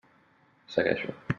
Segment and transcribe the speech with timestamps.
[0.75, 1.13] Segueixo.